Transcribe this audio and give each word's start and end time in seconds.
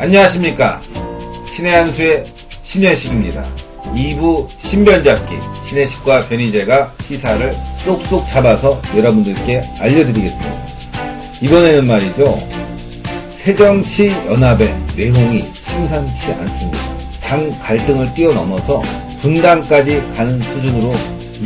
안녕하십니까. 0.00 0.80
신의 1.52 1.72
한수의 1.72 2.24
신현식입니다. 2.62 3.44
2부 3.86 4.46
신변잡기, 4.58 5.34
신혜식과 5.66 6.28
변희재가 6.28 6.94
시사를 7.04 7.52
쏙쏙 7.84 8.28
잡아서 8.28 8.80
여러분들께 8.96 9.60
알려드리겠습니다. 9.80 10.66
이번에는 11.40 11.86
말이죠. 11.88 12.38
새정치연합의 13.38 14.72
내용이 14.96 15.44
심상치 15.52 16.30
않습니다. 16.30 16.78
당 17.20 17.50
갈등을 17.60 18.14
뛰어넘어서 18.14 18.80
분당까지 19.20 20.00
가는 20.16 20.40
수준으로 20.40 20.94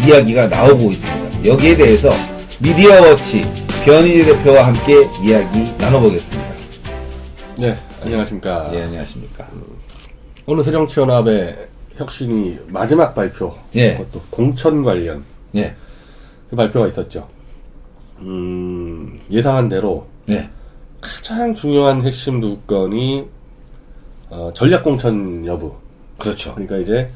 이야기가 0.04 0.48
나오고 0.48 0.92
있습니다. 0.92 1.46
여기에 1.46 1.76
대해서 1.78 2.14
미디어워치 2.58 3.46
변희재 3.86 4.26
대표와 4.26 4.66
함께 4.66 5.08
이야기 5.24 5.72
나눠보겠습니다. 5.78 6.52
네, 7.56 7.76
안녕하십니까. 8.04 8.70
예, 8.74 8.82
안녕하십니까. 8.82 9.46
오늘 10.46 10.64
새정치연합의 10.64 11.68
혁신이 11.96 12.58
마지막 12.66 13.14
발표. 13.14 13.54
예. 13.76 13.96
그것도 13.96 14.20
공천 14.30 14.82
관련 14.82 15.22
예, 15.54 15.74
그 16.50 16.56
발표가 16.56 16.86
있었죠. 16.88 17.28
음, 18.18 19.20
예상한 19.30 19.68
대로 19.68 20.06
예, 20.28 20.48
가장 21.00 21.54
중요한 21.54 22.02
핵심 22.02 22.40
두 22.40 22.58
건이 22.66 23.24
어, 24.30 24.50
전략 24.54 24.82
공천 24.82 25.46
여부. 25.46 25.74
그렇죠. 26.18 26.54
그러니까 26.54 26.78
이제 26.78 27.08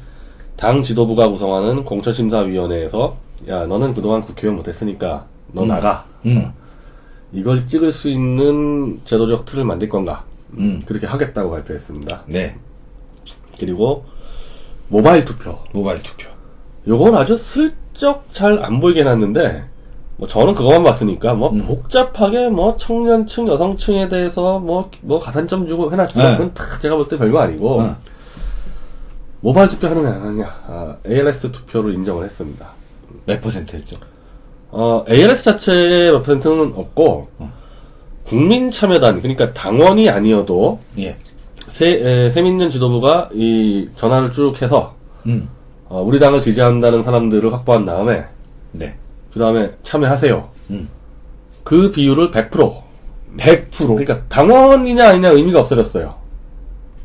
당 0.55 0.81
지도부가 0.81 1.27
구성하는 1.27 1.83
공천심사위원회에서 1.83 3.17
야 3.49 3.65
너는 3.65 3.93
그동안 3.93 4.21
국회의원 4.21 4.57
못했으니까 4.57 5.25
너 5.51 5.65
나가. 5.65 6.05
음, 6.25 6.51
이걸 7.33 7.67
찍을 7.67 7.91
수 7.91 8.09
있는 8.09 9.01
제도적 9.03 9.45
틀을 9.45 9.65
만들 9.65 9.89
건가? 9.89 10.23
음. 10.57 10.81
그렇게 10.85 11.05
하겠다고 11.07 11.51
발표했습니다. 11.51 12.23
네, 12.27 12.55
그리고 13.59 14.05
모바일 14.89 15.25
투표. 15.25 15.59
모바일 15.73 16.01
투표. 16.01 16.29
요건 16.87 17.15
아주 17.15 17.35
슬쩍 17.35 18.25
잘 18.31 18.63
안 18.63 18.79
보이게 18.79 19.01
해놨는데, 19.01 19.65
뭐 20.15 20.27
저는 20.27 20.53
그것만 20.53 20.83
봤으니까, 20.83 21.33
뭐 21.33 21.51
음. 21.51 21.65
복잡하게 21.65 22.49
뭐 22.49 22.77
청년층, 22.77 23.47
여성층에 23.47 24.07
대해서 24.07 24.59
뭐, 24.59 24.89
뭐 25.01 25.19
가산점 25.19 25.67
주고 25.67 25.91
해놨지만, 25.91 26.31
네. 26.31 26.37
그건 26.37 26.53
다 26.53 26.63
제가 26.79 26.95
볼 26.95 27.07
때 27.09 27.17
별거 27.17 27.39
아니고, 27.39 27.81
어. 27.81 27.95
모바일 29.41 29.69
투표 29.69 29.87
하느냐, 29.87 30.09
안 30.09 30.21
하느냐, 30.21 30.45
아, 30.67 30.95
ALS 31.05 31.51
투표로 31.51 31.91
인정을 31.91 32.25
했습니다. 32.25 32.69
몇 33.25 33.39
퍼센트였죠? 33.41 33.97
어, 34.71 35.05
ALS 35.09 35.43
자체의 35.43 36.11
몇 36.13 36.19
퍼센트는 36.23 36.73
없고, 36.75 37.27
어. 37.37 37.53
국민 38.27 38.69
참여단, 38.69 39.21
그러니까 39.21 39.53
당원이 39.53 40.09
아니어도, 40.09 40.79
예, 40.99 41.15
세, 41.67 41.87
에, 41.87 42.29
세민년 42.29 42.69
지도부가 42.69 43.29
이 43.33 43.87
전화를 43.95 44.31
쭉 44.31 44.61
해서, 44.61 44.95
음, 45.25 45.47
어, 45.87 46.03
우리 46.05 46.19
당을 46.19 46.41
지지한다는 46.41 47.03
사람들을 47.03 47.53
확보한 47.53 47.85
다음에, 47.85 48.25
네. 48.73 48.93
그 49.31 49.39
다음에 49.39 49.69
참여하세요. 49.83 50.49
음. 50.71 50.89
그 51.63 51.91
비율을 51.91 52.31
100%. 52.31 52.73
100%. 53.37 53.87
그러니까 53.87 54.21
당원이냐 54.27 55.09
아니냐 55.09 55.29
의미가 55.29 55.59
없어졌어요. 55.59 56.15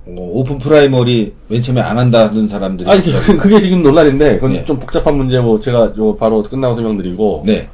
어, 0.06 0.16
오픈 0.16 0.58
프라이머리 0.58 1.32
맨 1.48 1.62
처음에 1.62 1.80
안 1.80 1.98
한다는 1.98 2.48
사람들이. 2.48 2.90
아니 2.90 3.02
그게 3.38 3.60
지금 3.60 3.82
논란인데 3.82 4.36
그건 4.36 4.52
네. 4.54 4.64
좀 4.64 4.78
복잡한 4.78 5.16
문제 5.16 5.38
뭐 5.38 5.60
제가 5.60 5.92
저 5.94 6.16
바로 6.18 6.42
끝나고 6.42 6.74
설명드리고 6.74 7.44
네, 7.46 7.68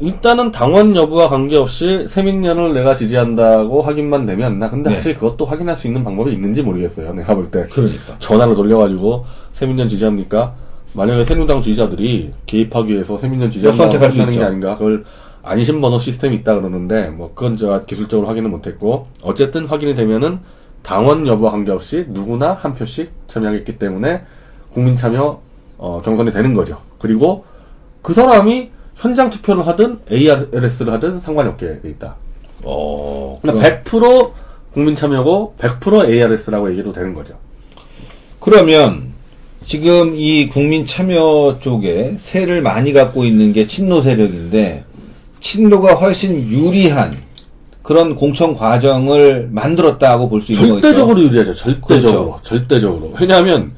일단은 0.00 0.50
당원 0.50 0.96
여부와 0.96 1.28
관계없이 1.28 2.06
새민련을 2.08 2.72
내가 2.72 2.94
지지한다고 2.94 3.82
확인만 3.82 4.26
되면 4.26 4.58
나 4.58 4.68
근데 4.68 4.90
네. 4.90 4.94
사실 4.96 5.14
그것도 5.14 5.44
확인할 5.44 5.76
수 5.76 5.86
있는 5.86 6.02
방법이 6.02 6.32
있는지 6.32 6.62
모르겠어요. 6.62 7.12
내가 7.14 7.34
볼 7.34 7.50
때 7.50 7.66
그러니까. 7.70 8.16
전화를 8.18 8.54
돌려가지고 8.56 9.24
새민련 9.52 9.86
지지합니까? 9.86 10.54
만약에 10.94 11.22
새누리당 11.24 11.60
지지자들이 11.62 12.32
개입하기 12.46 12.92
위해서 12.92 13.16
새민련 13.16 13.48
지지한다고 13.50 13.92
하는 14.04 14.30
게. 14.30 14.42
아닌가? 14.42 14.74
그걸 14.76 15.04
안심 15.42 15.80
번호 15.80 15.98
시스템이 16.00 16.34
있다 16.36 16.56
그러는데 16.56 17.08
뭐 17.10 17.30
그건 17.34 17.56
제가 17.56 17.84
기술적으로 17.84 18.26
확인을 18.26 18.50
못했고 18.50 19.06
어쨌든 19.22 19.66
확인이 19.66 19.94
되면은 19.94 20.40
당원 20.82 21.26
여부와 21.28 21.52
관계없이 21.52 22.06
누구나 22.08 22.52
한 22.54 22.74
표씩 22.74 23.12
참여하겠기 23.28 23.78
때문에 23.78 24.22
국민 24.72 24.96
참여 24.96 25.40
어, 25.78 26.00
경선이 26.04 26.32
되는 26.32 26.54
거죠. 26.54 26.78
그리고 26.98 27.44
그 28.02 28.12
사람이 28.12 28.70
현장 28.96 29.30
투표를 29.30 29.66
하든 29.66 30.00
ARS를 30.10 30.92
하든 30.94 31.20
상관이 31.20 31.48
없게 31.50 31.80
돼 31.82 31.88
있다. 31.90 32.16
어, 32.64 33.38
그러니까 33.42 33.82
100% 33.84 34.32
국민 34.72 34.94
참여고 34.94 35.54
100% 35.58 36.08
ARS라고 36.10 36.68
얘기해도 36.70 36.92
되는 36.92 37.14
거죠. 37.14 37.34
그러면 38.40 39.12
지금 39.64 40.14
이 40.16 40.48
국민 40.48 40.86
참여 40.86 41.58
쪽에 41.60 42.16
세를 42.18 42.62
많이 42.62 42.92
갖고 42.92 43.24
있는 43.24 43.52
게 43.52 43.66
친노 43.66 44.02
세력인데 44.02 44.84
친노가 45.40 45.94
훨씬 45.94 46.40
유리한 46.48 47.16
그런 47.82 48.16
공천 48.16 48.54
과정을 48.54 49.48
만들었다고 49.52 50.28
볼 50.28 50.40
수 50.42 50.52
있는 50.52 50.68
거죠. 50.70 50.80
절대적으로 50.80 51.20
유리하죠. 51.20 51.54
절대적으로. 51.54 51.80
그렇죠. 52.32 52.40
절대적으로. 52.42 53.14
왜냐하면 53.20 53.72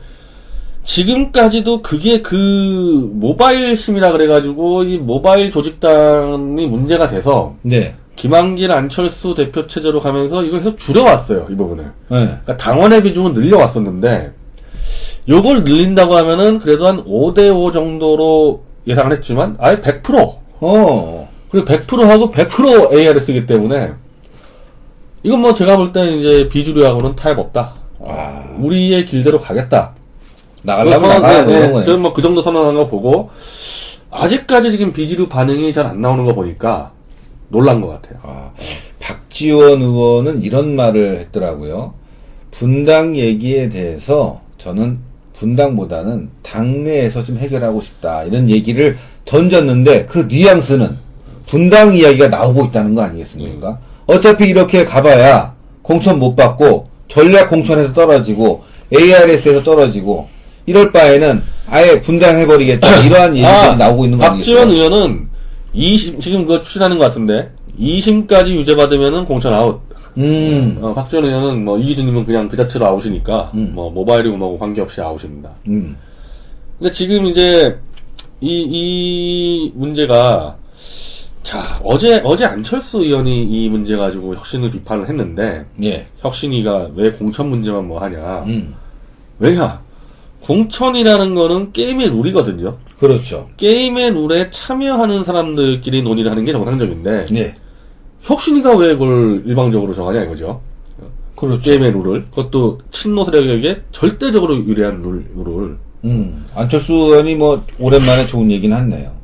지금까지도 0.89 1.83
그게 1.83 2.23
그 2.23 3.11
모바일 3.13 3.77
심이라 3.77 4.13
그래가지고 4.13 4.85
이 4.85 4.97
모바일 4.97 5.51
조직단이 5.51 6.67
문제가 6.67 7.09
돼서 7.09 7.55
네. 7.61 7.95
김한길 8.17 8.73
안철수 8.73 9.35
대표 9.35 9.67
체제로 9.67 10.01
가면서 10.01 10.43
이걸 10.43 10.61
계속 10.61 10.79
줄여왔어요. 10.79 11.47
이 11.51 11.55
부분을. 11.55 11.85
네. 11.85 11.91
그러니까 12.09 12.57
당원의 12.57 13.03
비중은 13.03 13.35
늘려왔었는데 13.35 14.33
요걸 15.29 15.65
늘린다고 15.65 16.17
하면은 16.17 16.59
그래도 16.59 16.87
한 16.87 17.05
5대5 17.05 17.75
정도로 17.75 18.65
예상을 18.87 19.13
했지만 19.13 19.57
아예 19.61 19.79
100% 19.81 20.37
어. 20.61 21.29
그리고 21.51 21.67
100%하고 21.67 22.31
100% 22.31 22.95
ARS이기 22.95 23.45
때문에 23.45 23.93
이건 25.23 25.41
뭐 25.43 25.53
제가 25.53 25.77
볼때 25.77 26.11
이제 26.17 26.49
비주류하고는 26.49 27.15
타협 27.15 27.39
없다. 27.39 27.75
아. 28.01 28.57
우리의 28.59 29.05
길대로 29.05 29.39
가겠다. 29.39 29.98
나가려면 30.63 31.09
나가야 31.09 31.45
네, 31.45 31.47
되는 31.47 31.67
네, 31.69 31.73
거네. 31.73 31.85
저는 31.85 32.01
뭐그 32.03 32.23
정도 32.23 32.41
선언한 32.43 32.75
거 32.75 32.87
보고 32.87 33.31
아직까지 34.11 34.71
지금 34.71 34.93
비주류 34.93 35.29
반응이 35.29 35.73
잘 35.73 35.87
안 35.87 36.01
나오는 36.01 36.25
거 36.25 36.35
보니까 36.35 36.93
놀란 37.49 37.81
것 37.81 37.89
같아요. 37.89 38.19
아, 38.23 38.51
박지원 39.01 39.81
의원은 39.83 40.43
이런 40.43 40.75
말을 40.77 41.19
했더라고요. 41.21 41.95
분당 42.51 43.17
얘기에 43.17 43.69
대해서 43.69 44.41
저는 44.59 44.99
분당보다는 45.35 46.31
당내에서 46.43 47.23
좀 47.25 47.39
해결하고 47.39 47.81
싶다. 47.81 48.25
이런 48.25 48.51
얘기를 48.51 48.97
던졌는데 49.25 50.07
그 50.07 50.27
뉘앙스는 50.29 50.99
분당 51.47 51.95
이야기가 51.95 52.29
나오고 52.29 52.67
있다는 52.67 52.95
거 52.95 53.03
아니겠습니까? 53.03 53.79
어차피 54.07 54.49
이렇게 54.49 54.85
가봐야 54.85 55.55
공천 55.83 56.19
못 56.19 56.35
받고 56.35 56.89
전략 57.09 57.49
공천에서 57.51 57.93
떨어지고 57.95 58.65
ARS에서 58.93 59.63
떨어지고 59.63 60.29
이럴 60.69 60.93
바에는 60.93 61.43
아예 61.67 61.99
분당해버리겠다. 62.03 63.01
이러한 63.01 63.35
얘기들이 63.35 63.77
나오고 63.79 64.05
있는 64.05 64.19
거 64.19 64.25
아, 64.25 64.31
박지원? 64.33 64.71
의원은 64.71 65.29
2심, 65.75 66.21
지금 66.21 66.43
그거 66.45 66.61
추진하는 66.61 66.99
것 66.99 67.05
같은데 67.05 67.51
2심까지 67.81 68.49
유죄 68.49 68.77
받으면은 68.77 69.25
공천 69.25 69.55
아웃. 69.55 69.81
음, 70.19 70.79
어, 70.83 70.93
박지원 70.93 71.25
의원은 71.25 71.65
뭐 71.65 71.79
이기준님은 71.79 72.27
그냥 72.27 72.49
그 72.49 72.57
자체로 72.57 72.87
아웃이니까 72.87 73.53
음. 73.55 73.73
뭐 73.75 73.91
모바일이고 73.91 74.37
뭐고 74.37 74.59
관계없이 74.59 75.01
아웃입니다. 75.01 75.51
음, 75.69 75.97
근데 76.79 76.93
지금 76.93 77.25
이제 77.27 77.79
이, 78.41 78.67
이 78.69 79.73
문제가 79.75 80.57
자 81.43 81.81
어제 81.83 82.21
어제 82.25 82.45
안철수 82.45 83.03
의원이 83.03 83.45
이 83.45 83.69
문제 83.71 83.97
가지고 83.97 84.35
혁신을 84.35 84.71
비판을 84.71 85.09
했는데 85.09 85.65
예, 85.83 86.07
혁신이가 86.19 86.91
왜 86.95 87.11
공천 87.13 87.49
문제만 87.49 87.87
뭐 87.87 88.01
하냐 88.01 88.43
음, 88.47 88.75
왜냐 89.39 89.81
공천이라는 90.43 91.35
거는 91.35 91.73
게임의 91.73 92.11
룰이거든요 92.11 92.79
그렇죠. 92.99 93.49
게임의 93.57 94.13
룰에 94.13 94.51
참여하는 94.51 95.25
사람들끼리 95.25 96.03
논의를 96.03 96.31
하는 96.31 96.45
게 96.45 96.53
정상적인데 96.53 97.27
예, 97.35 97.55
혁신이가 98.23 98.77
왜 98.77 98.95
그걸 98.95 99.43
일방적으로 99.47 99.95
정하냐 99.95 100.25
이거죠 100.25 100.61
그렇죠. 101.37 101.63
게임의 101.63 101.93
룰을 101.93 102.27
그것도 102.31 102.81
친노 102.91 103.25
세력에게 103.25 103.83
절대적으로 103.93 104.57
유리한 104.57 105.01
룰, 105.03 105.25
룰을 105.37 105.77
음, 106.05 106.47
안철수 106.55 106.93
의원이 106.93 107.35
뭐, 107.35 107.65
오랜만에 107.79 108.27
좋은 108.27 108.51
얘기는 108.51 108.77
했네요. 108.77 109.18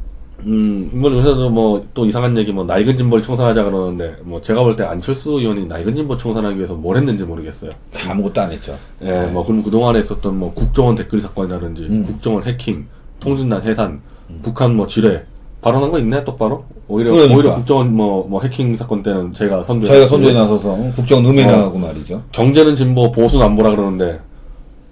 음, 0.46 0.90
뭐 0.92 1.10
요새도 1.10 1.50
뭐 1.50 1.84
또 1.94 2.04
이상한 2.06 2.36
얘기 2.36 2.52
뭐 2.52 2.64
낡은 2.64 2.96
진보를 2.96 3.22
청산하자 3.22 3.64
그러는데 3.64 4.16
뭐 4.24 4.40
제가 4.40 4.62
볼 4.62 4.76
때 4.76 4.84
안철수 4.84 5.32
의원이 5.32 5.66
낡은 5.66 5.94
진보 5.94 6.16
청산하기 6.16 6.56
위해서 6.56 6.74
뭘 6.74 6.96
했는지 6.96 7.24
모르겠어요. 7.24 7.70
아무것도 8.08 8.40
안 8.40 8.52
했죠. 8.52 8.76
예, 9.02 9.26
뭐 9.32 9.44
그럼 9.44 9.62
그 9.62 9.70
동안에 9.70 10.00
있었던 10.00 10.36
뭐 10.38 10.52
국정원 10.52 10.94
댓글 10.96 11.20
사건이라든지 11.20 11.82
음. 11.84 12.04
국정원 12.04 12.44
해킹, 12.44 12.86
통신단 13.20 13.62
해산, 13.62 14.00
북한 14.42 14.74
뭐 14.76 14.86
지뢰, 14.86 15.24
발언한 15.62 15.90
거 15.90 15.98
있네 15.98 16.24
똑바로. 16.24 16.64
오히려 16.88 17.12
그러니까. 17.12 17.34
오히려 17.34 17.54
국정원 17.54 17.94
뭐, 17.94 18.26
뭐 18.28 18.42
해킹 18.42 18.76
사건 18.76 19.02
때는 19.02 19.32
제가 19.32 19.62
선두에 19.62 19.88
저희가. 19.88 20.08
선두에 20.08 20.32
나서서 20.34 20.76
국정 20.96 21.24
음해나가고 21.26 21.78
말이죠. 21.78 22.22
경제는 22.32 22.74
진보, 22.74 23.10
보수는 23.10 23.46
안보라 23.46 23.70
그러는데 23.70 24.20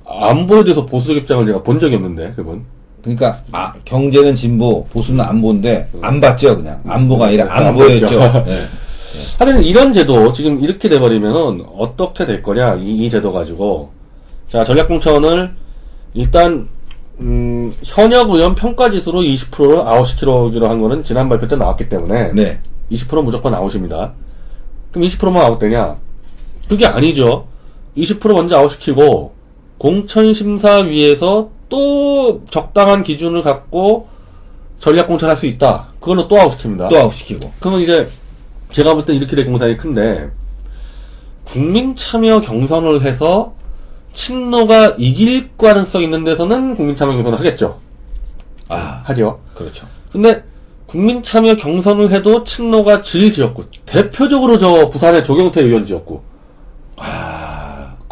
안보에 0.07 0.65
대해서 0.65 0.87
보수적 0.87 1.17
입장을 1.19 1.45
제가 1.47 1.63
본 1.63 1.79
적이 1.81 1.97
없는데 1.97 2.33
그분. 2.37 2.65
그러니까 3.03 3.37
아, 3.51 3.75
경제는 3.85 4.37
진보, 4.37 4.85
보수는 4.87 5.25
안보인데 5.25 5.89
안 6.01 6.21
봤죠 6.21 6.57
그냥 6.57 6.81
안보가 6.87 7.27
아니라 7.27 7.53
안 7.53 7.67
안보였죠. 7.67 8.19
봤죠. 8.19 8.45
예. 8.51 8.67
하여튼 9.39 9.63
이런 9.63 9.93
제도 9.93 10.33
지금 10.33 10.63
이렇게 10.63 10.89
돼버리면은 10.89 11.65
어떻게 11.77 12.25
될 12.25 12.43
거냐 12.43 12.77
이, 12.77 13.05
이 13.05 13.11
제도 13.11 13.33
가지고 13.33 13.91
자 14.51 14.65
전략공천을 14.65 15.51
일단 16.15 16.69
음, 17.21 17.75
현역 17.85 18.31
의원 18.31 18.55
평가 18.55 18.91
지수로 18.91 19.21
20%를 19.21 19.81
아웃시키기로 19.81 20.69
한 20.69 20.81
거는 20.81 21.03
지난 21.03 21.29
발표 21.29 21.47
때 21.47 21.57
나왔기 21.57 21.89
때문에 21.89 22.33
네. 22.33 22.59
20% 22.91 23.23
무조건 23.23 23.55
아웃입니다. 23.55 24.13
그럼 24.91 25.07
20%만 25.09 25.43
아웃되냐? 25.45 25.97
그게 26.69 26.87
아니죠. 26.87 27.47
20% 27.97 28.33
먼저 28.35 28.57
아웃시키고 28.57 29.33
공천심사위에서 29.79 31.51
또 31.73 32.43
적당한 32.51 33.03
기준을 33.03 33.41
갖고 33.41 34.07
전략 34.79 35.09
공천할 35.09 35.39
수 35.39 35.47
있다. 35.47 35.89
그걸로 36.01 36.29
또 36.29 36.37
아웃시킵니다. 36.37 36.91
또 36.91 36.99
아웃시키고. 36.99 37.51
그러면 37.61 37.81
이제 37.81 38.11
제가 38.73 38.93
볼때 38.93 39.15
이렇게 39.15 39.35
될 39.35 39.47
공산이 39.47 39.79
큰데 39.79 40.31
국민 41.45 41.97
참여 41.97 42.43
경선을 42.43 43.01
해서 43.03 43.55
친노가 44.13 44.97
이길 44.99 45.57
가능성 45.57 46.03
있는 46.03 46.25
데서는 46.25 46.77
국민 46.77 46.95
참여 46.95 47.15
경선을 47.15 47.39
하겠죠. 47.39 47.81
아 48.69 49.01
하죠. 49.05 49.41
그렇죠. 49.55 49.87
근데 50.13 50.45
국민 50.85 51.23
참여 51.23 51.57
경선을 51.57 52.11
해도 52.11 52.45
친노가 52.45 53.01
질 53.01 53.33
지역구 53.33 53.65
대표적으로 53.87 54.59
저 54.59 54.91
부산의 54.91 55.25
조경태 55.25 55.63
의원 55.63 55.87
지역구 55.87 56.21
아 56.97 57.32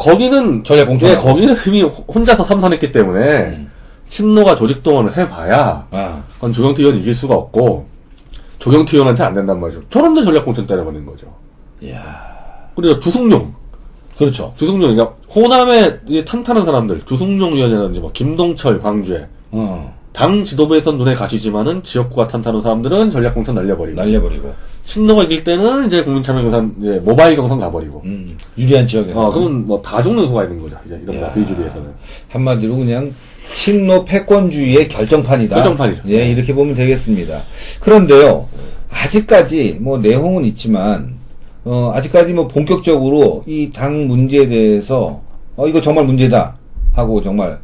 거기는 0.01 0.63
전략 0.63 0.87
공천. 0.87 1.09
네, 1.09 1.15
거기는 1.15 1.55
이미 1.67 1.83
혼자서 1.83 2.43
삼선했기 2.43 2.91
때문에 2.91 3.67
친노가 4.07 4.55
조직 4.55 4.81
동원을 4.81 5.15
해봐야 5.15 5.87
아 5.91 6.23
그건 6.33 6.51
조경태 6.51 6.81
의원이 6.81 7.01
이길 7.01 7.13
수가 7.13 7.35
없고 7.35 7.85
조경태 8.57 8.97
의원한테 8.97 9.23
안 9.23 9.33
된단 9.33 9.59
말이죠. 9.59 9.81
저런데 9.89 10.23
전략 10.23 10.43
공천 10.43 10.65
때려버리는 10.65 11.05
거죠. 11.05 11.27
이야 11.81 12.31
그리고 12.75 12.99
주승용, 12.99 13.53
그렇죠. 14.17 14.53
주승용, 14.57 14.95
그러니까 14.95 15.15
호남에 15.33 15.99
이 16.07 16.25
탄탄한 16.25 16.65
사람들, 16.65 17.01
주승용 17.05 17.53
의원이라든지 17.53 17.99
뭐 17.99 18.11
김동철, 18.11 18.81
광주에 18.81 19.27
어 19.51 19.93
당 20.13 20.43
지도부에선 20.43 20.97
눈에 20.97 21.13
가시지만은 21.13 21.83
지역구가 21.83 22.27
탄탄한 22.27 22.61
사람들은 22.61 23.11
전략 23.11 23.33
공천 23.33 23.55
날려버리고 23.55 23.95
날려버리고. 24.01 24.53
친노가 24.83 25.23
이길 25.23 25.43
때는 25.43 25.87
이제 25.87 26.03
국민 26.03 26.21
참여 26.21 26.41
경선 26.41 26.75
이제 26.81 27.01
모바일 27.03 27.35
경선 27.35 27.59
가버리고. 27.59 28.01
음 28.05 28.37
유리한 28.57 28.85
지역에서. 28.85 29.19
어 29.19 29.31
그러면 29.31 29.65
뭐다 29.67 30.01
죽는 30.01 30.27
수가 30.27 30.43
있는 30.43 30.61
거죠. 30.61 30.75
이제 30.85 30.99
이런 31.03 31.21
야. 31.21 31.31
비주류에서는. 31.33 31.89
한마디로 32.29 32.75
그냥 32.75 33.13
친노 33.53 34.03
패권주의의 34.05 34.89
결정판이다. 34.89 35.55
결정판이죠. 35.55 36.03
예, 36.09 36.29
이렇게 36.31 36.53
보면 36.53 36.75
되겠습니다. 36.75 37.41
그런데요, 37.79 38.47
아직까지 38.89 39.77
뭐 39.81 39.97
내용은 39.97 40.45
있지만, 40.45 41.15
어, 41.63 41.91
아직까지 41.93 42.33
뭐 42.33 42.47
본격적으로 42.47 43.43
이 43.47 43.71
당 43.73 44.07
문제에 44.07 44.47
대해서, 44.47 45.21
어, 45.55 45.67
이거 45.67 45.81
정말 45.81 46.05
문제다. 46.05 46.55
하고 46.93 47.21
정말 47.21 47.59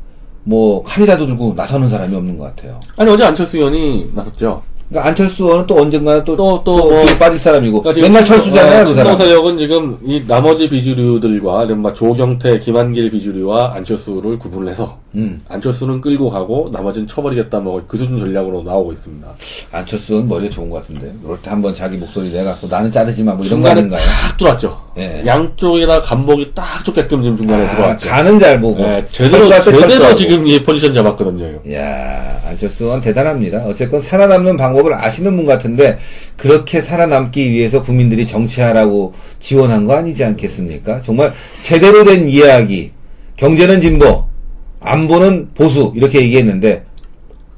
뭐 0.47 0.81
칼이라도 0.83 1.25
들고 1.25 1.53
나서는 1.57 1.89
사람이 1.89 2.15
없는 2.15 2.37
것 2.37 2.45
같아요. 2.55 2.79
아니 2.95 3.11
어제 3.11 3.25
안철수 3.25 3.57
의원이 3.57 4.11
나섰죠. 4.15 4.61
그러니까 4.87 5.09
안철수 5.09 5.43
의원은 5.43 5.67
또 5.67 5.75
언젠가는 5.75 6.23
또, 6.23 6.37
또, 6.37 6.63
또또 6.63 6.89
뭐- 6.89 7.05
빠질 7.19 7.37
사람이고, 7.37 7.81
그러니까 7.81 8.07
맨날 8.07 8.23
철수잖아요, 8.23 8.83
어, 8.83 8.85
그 8.85 8.93
사람. 8.93 9.17
친노세력은 9.17 9.57
지금 9.57 9.97
이 10.05 10.23
나머지 10.25 10.69
비주류들과 10.69 11.65
이른바 11.65 11.91
조경태, 11.93 12.59
김한길 12.59 13.09
비주류와 13.11 13.73
안철수를 13.75 14.39
구분해서 14.39 14.97
음. 15.17 15.41
안철수는 15.49 15.99
끌고 16.01 16.29
가고 16.29 16.69
나머지는 16.71 17.07
쳐버리겠다 17.07 17.59
뭐 17.59 17.81
그 17.87 17.97
수준 17.97 18.19
전략으로 18.19 18.63
나오고 18.63 18.91
있습니다. 18.91 19.27
안철수는 19.71 20.27
머리가 20.27 20.53
좋은 20.53 20.69
것 20.69 20.81
같은데. 20.81 21.11
그럴 21.23 21.41
때 21.41 21.49
한번 21.49 21.73
자기 21.73 21.97
목소리 21.97 22.31
내갖고 22.31 22.67
나는 22.67 22.91
자르지 22.91 23.23
마, 23.23 23.33
뭐 23.33 23.45
이런 23.45 23.61
거 23.61 23.69
아닌가요? 23.69 24.01
딱 24.01 24.37
들어왔죠. 24.37 24.81
예. 24.97 25.23
양쪽에다 25.25 26.01
간복이 26.01 26.51
딱 26.53 26.83
좁게끔 26.83 27.21
지금 27.21 27.37
중간에 27.37 27.65
아, 27.65 27.69
들어왔죠. 27.75 28.09
가는 28.09 28.39
잘 28.39 28.59
보고. 28.59 28.81
예, 28.83 29.05
제대로 29.09 29.47
제대로. 29.49 30.15
지금 30.15 30.45
이 30.47 30.61
포지션 30.61 30.93
잡았거든요. 30.93 31.59
이야, 31.65 32.41
안철수 32.45 32.85
의원 32.85 33.01
대단합니다. 33.01 33.65
어쨌건 33.65 34.01
살아남는 34.01 34.57
방법을 34.57 34.93
아시는 34.93 35.35
분 35.35 35.45
같은데, 35.45 35.97
그렇게 36.35 36.81
살아남기 36.81 37.51
위해서 37.51 37.81
국민들이 37.83 38.27
정치하라고 38.27 39.13
지원한 39.39 39.85
거 39.85 39.93
아니지 39.95 40.23
않겠습니까? 40.23 41.01
정말 41.01 41.31
제대로 41.61 42.03
된 42.03 42.27
이야기, 42.27 42.91
경제는 43.37 43.81
진보, 43.81 44.25
안보는 44.79 45.49
보수, 45.53 45.91
이렇게 45.95 46.21
얘기했는데, 46.21 46.83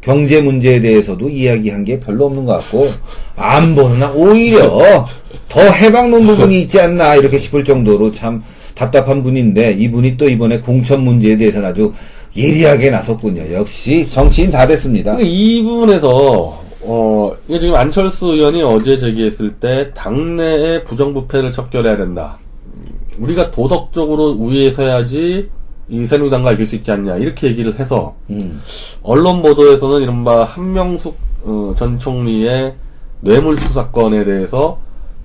경제 0.02 0.42
문제에 0.42 0.80
대해서도 0.80 1.30
이야기한 1.30 1.84
게 1.84 2.00
별로 2.00 2.26
없는 2.26 2.46
것 2.46 2.54
같고, 2.54 2.90
안보는 3.36 4.16
오히려 4.16 5.08
더 5.48 5.62
해방론 5.62 6.26
부분이 6.26 6.62
있지 6.62 6.80
않나, 6.80 7.16
이렇게 7.16 7.38
싶을 7.38 7.64
정도로 7.64 8.12
참 8.12 8.44
답답한 8.76 9.24
분인데, 9.24 9.74
이분이 9.74 10.18
또 10.18 10.30
이번에 10.30 10.60
공천 10.60 11.04
문제에 11.04 11.38
대해서는 11.38 11.70
아주 11.70 11.94
예리하게 12.36 12.92
나섰군요. 12.92 13.54
역시 13.54 14.10
정치인 14.10 14.52
다 14.52 14.68
됐습니다. 14.68 15.18
이 15.20 15.62
부분에서 15.64 16.64
어 16.82 17.32
이게 17.48 17.60
지금 17.60 17.76
안철수 17.76 18.28
의원이 18.28 18.62
어제 18.64 18.98
제기했을 18.98 19.56
때 19.56 19.92
당내의 19.94 20.84
부정부패를 20.86 21.52
척결해야 21.52 21.98
된다. 21.98 22.38
음, 22.66 22.86
우리가 23.18 23.52
도덕적으로 23.52 24.30
우위에 24.40 24.72
서야지 24.72 25.50
이 25.90 26.06
새누리당과 26.06 26.54
이길 26.54 26.66
수 26.66 26.76
있지 26.76 26.92
않냐 26.92 27.18
이렇게 27.18 27.48
얘기를 27.48 27.78
해서 27.80 28.16
음. 28.30 28.62
언론 29.02 29.42
보도에서는 29.42 30.02
이른바 30.02 30.44
한명숙 30.44 31.18
어, 31.44 31.74
전 31.76 31.98
총리의 31.98 32.76
뇌물 33.22 33.58
수 33.58 33.74
사건에 33.74 34.24
대해서 34.24 34.80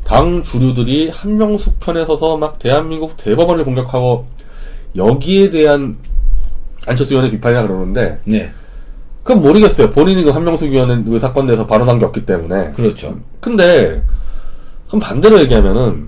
당 0.05 0.43
주류들이 0.43 1.11
한명숙 1.11 1.81
편에 1.81 2.05
서서 2.05 2.37
막 2.37 2.59
대한민국 2.59 3.17
대법원을 3.17 3.65
공격하고 3.65 4.27
여기에 4.97 5.51
대한 5.51 5.97
안철수 6.87 7.15
의원의 7.15 7.31
비판이라 7.33 7.63
그러는데 7.63 8.21
네, 8.25 8.51
그건 9.23 9.43
모르겠어요. 9.43 9.91
본인이 9.91 10.23
그 10.23 10.31
한명숙 10.31 10.73
의원은 10.73 11.07
그 11.07 11.19
사건 11.19 11.47
내에서 11.47 11.67
발언한 11.67 11.99
게 11.99 12.05
없기 12.05 12.27
때문에. 12.27 12.73
그렇죠. 12.73 13.19
근데 13.41 14.03
그럼 14.87 15.01
반대로 15.01 15.41
얘기하면은 15.41 16.07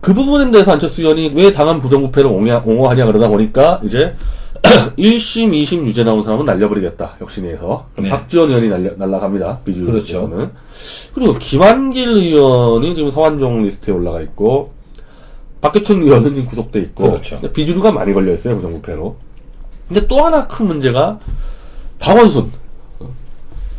그 0.00 0.14
부분에 0.14 0.50
대해서 0.50 0.72
안철수 0.72 1.02
의원이 1.02 1.32
왜 1.34 1.52
당한 1.52 1.80
부정부패를 1.80 2.30
옹호하- 2.30 2.62
옹호 2.66 2.88
하냐 2.88 3.04
그러다 3.06 3.28
보니까 3.28 3.80
이제 3.84 4.14
1심, 4.98 5.50
2심 5.62 5.84
유죄 5.86 6.04
나온 6.04 6.22
사람은 6.22 6.44
날려버리겠다. 6.44 7.14
혁신위에서. 7.18 7.86
네. 7.98 8.08
박지원 8.10 8.48
의원이 8.50 8.68
날려, 8.68 8.90
날라갑니다. 8.96 9.60
비주에서는. 9.64 9.90
그렇죠. 9.90 10.50
그리고 11.14 11.34
김한길 11.38 12.08
의원이 12.08 12.94
지금 12.94 13.10
성완종 13.10 13.62
리스트에 13.62 13.92
올라가 13.94 14.20
있고 14.22 14.72
박기춘 15.62 16.02
의원은 16.02 16.34
지금 16.34 16.46
구속돼 16.48 16.78
있고 16.80 17.04
그렇죠. 17.10 17.38
비주류가 17.52 17.92
많이 17.92 18.12
걸려 18.12 18.32
있어요 18.32 18.56
부정부패로. 18.56 19.16
근데 19.88 20.06
또 20.06 20.24
하나 20.24 20.46
큰 20.46 20.66
문제가 20.66 21.18
박원순. 21.98 22.50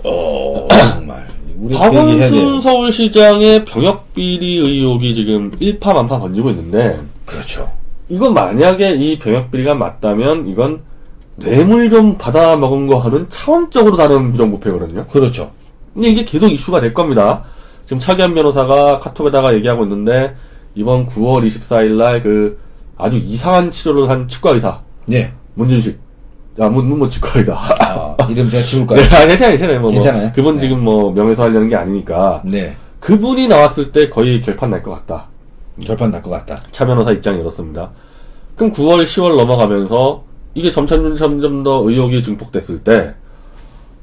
어, 0.03 0.67
박원순 1.69 2.19
돼요. 2.31 2.61
서울시장의 2.61 3.65
병역 3.65 4.13
비리 4.13 4.57
의혹이 4.57 5.13
지금 5.13 5.51
일파만파 5.59 6.19
번지고 6.19 6.49
있는데 6.51 6.99
그렇죠. 7.25 7.69
이건 8.09 8.33
만약에 8.33 8.95
이 8.95 9.17
병역 9.19 9.51
비리가 9.51 9.75
맞다면 9.75 10.47
이건 10.47 10.81
뇌물 11.35 11.89
좀 11.89 12.17
받아 12.17 12.55
먹은 12.55 12.87
거와는 12.87 13.27
차원적으로 13.29 13.95
다른 13.95 14.31
부정부패거든요. 14.31 15.07
그렇죠. 15.07 15.51
근데 15.93 16.09
이게 16.09 16.25
계속 16.25 16.49
이슈가 16.51 16.79
될 16.79 16.93
겁니다. 16.93 17.43
지금 17.85 17.99
차기한 17.99 18.33
변호사가 18.33 18.99
카톡에다가 18.99 19.53
얘기하고 19.55 19.83
있는데 19.83 20.35
이번 20.75 21.05
9월 21.07 21.45
24일 21.45 21.97
날 21.97 22.21
그 22.21 22.57
아주 22.97 23.17
이상한 23.17 23.71
치료를 23.71 24.09
한 24.09 24.27
치과 24.27 24.51
의사 24.51 24.79
네. 25.07 25.33
문준식 25.55 25.99
아 26.59 26.67
문문모 26.69 27.07
치과 27.07 27.39
의사 27.39 27.53
아, 27.55 28.15
이름 28.29 28.49
제가 28.49 28.61
지울까요? 28.63 28.99
네, 29.01 29.03
아, 29.15 29.25
괜찮아요, 29.25 29.51
괜찮아요. 29.57 29.79
뭐, 29.81 29.91
뭐. 29.91 30.01
괜찮아요? 30.01 30.31
그분 30.35 30.55
네. 30.55 30.61
지금 30.61 30.83
뭐 30.83 31.11
명예훼손 31.11 31.45
하려는 31.45 31.69
게 31.69 31.75
아니니까 31.75 32.41
네. 32.45 32.75
그분이 32.99 33.47
나왔을 33.47 33.91
때 33.91 34.09
거의 34.09 34.41
결판 34.41 34.69
날 34.69 34.81
것 34.83 34.91
같다. 34.91 35.27
결판 35.83 36.11
날 36.11 36.21
것 36.21 36.29
같다. 36.29 36.59
차 36.71 36.85
변호사 36.85 37.11
입장이 37.11 37.39
이렇습니다. 37.39 37.91
그럼 38.55 38.71
9월, 38.73 39.03
10월 39.03 39.37
넘어가면서 39.37 40.23
이게 40.53 40.69
점점 40.69 41.15
점점 41.15 41.63
더 41.63 41.89
의혹이 41.89 42.21
증폭됐을 42.21 42.79
때 42.83 43.15